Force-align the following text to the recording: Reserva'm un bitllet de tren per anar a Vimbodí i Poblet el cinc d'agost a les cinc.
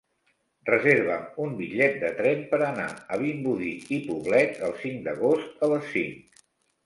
Reserva'm 0.67 1.25
un 1.43 1.51
bitllet 1.57 1.99
de 2.03 2.09
tren 2.21 2.39
per 2.53 2.59
anar 2.67 2.87
a 2.89 3.19
Vimbodí 3.25 3.71
i 3.97 3.99
Poblet 4.07 4.57
el 4.69 4.75
cinc 4.85 5.05
d'agost 5.09 5.63
a 5.69 5.69
les 5.75 5.93
cinc. 5.93 6.41